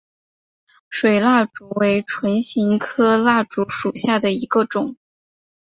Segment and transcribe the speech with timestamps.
[0.89, 4.97] 水蜡烛为唇形科水蜡烛属下的一个种。